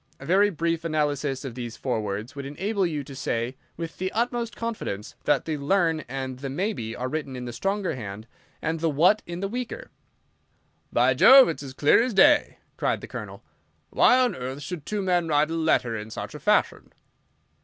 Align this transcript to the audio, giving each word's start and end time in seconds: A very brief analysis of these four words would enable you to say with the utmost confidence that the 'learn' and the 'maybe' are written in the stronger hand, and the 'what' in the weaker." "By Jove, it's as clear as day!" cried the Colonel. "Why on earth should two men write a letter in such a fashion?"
A 0.19 0.25
very 0.25 0.49
brief 0.49 0.83
analysis 0.83 1.45
of 1.45 1.53
these 1.53 1.77
four 1.77 2.01
words 2.01 2.35
would 2.35 2.43
enable 2.47 2.87
you 2.87 3.03
to 3.03 3.15
say 3.15 3.55
with 3.77 3.99
the 3.99 4.11
utmost 4.13 4.55
confidence 4.55 5.13
that 5.25 5.45
the 5.45 5.57
'learn' 5.59 5.99
and 6.09 6.39
the 6.39 6.49
'maybe' 6.49 6.95
are 6.95 7.07
written 7.07 7.35
in 7.35 7.45
the 7.45 7.53
stronger 7.53 7.93
hand, 7.93 8.25
and 8.63 8.79
the 8.79 8.89
'what' 8.89 9.21
in 9.27 9.41
the 9.41 9.47
weaker." 9.47 9.91
"By 10.91 11.13
Jove, 11.13 11.49
it's 11.49 11.61
as 11.61 11.75
clear 11.75 12.01
as 12.01 12.15
day!" 12.15 12.57
cried 12.77 13.01
the 13.01 13.07
Colonel. 13.07 13.43
"Why 13.91 14.17
on 14.17 14.35
earth 14.35 14.63
should 14.63 14.87
two 14.87 15.03
men 15.03 15.27
write 15.27 15.51
a 15.51 15.55
letter 15.55 15.95
in 15.95 16.09
such 16.09 16.33
a 16.33 16.39
fashion?" 16.39 16.91